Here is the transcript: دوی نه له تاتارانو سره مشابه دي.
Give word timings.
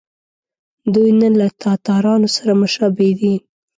دوی 0.93 1.11
نه 1.21 1.29
له 1.39 1.47
تاتارانو 1.63 2.27
سره 2.35 2.51
مشابه 2.61 3.09
دي. 3.19 3.35